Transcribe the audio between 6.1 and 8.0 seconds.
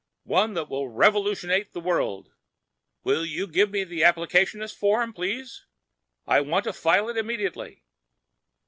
I want to file it immediately."